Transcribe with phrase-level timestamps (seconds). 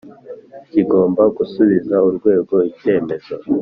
[0.71, 3.33] Kigomba gusubiza urwego icyemezo